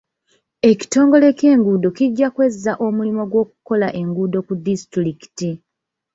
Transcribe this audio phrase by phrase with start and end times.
[0.69, 5.49] Ekitongole ky'enguudo kijja kwezza omulimu gw'okukola enguudo ku disitulikiti.